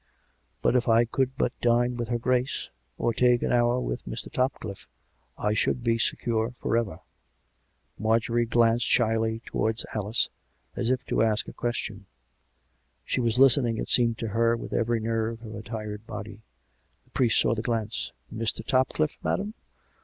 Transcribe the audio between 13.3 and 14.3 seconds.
listening, it seemed to